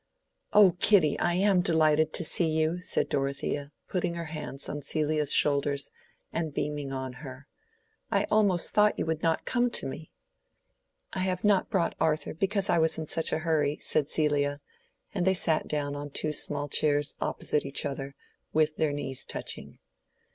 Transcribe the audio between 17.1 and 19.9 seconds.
opposite each other, with their knees touching.